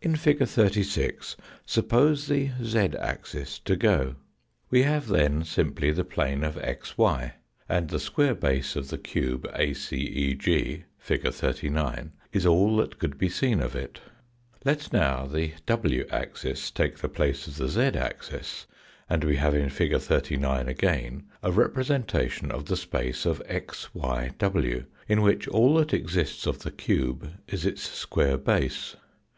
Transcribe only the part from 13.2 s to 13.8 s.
seen of